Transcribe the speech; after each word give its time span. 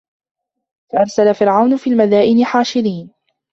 فَأَرسَلَ 0.89 1.35
فِرعَونُ 1.35 1.77
فِي 1.77 1.89
المَدائِنِ 1.89 2.45
حاشِرينَ 2.45 3.11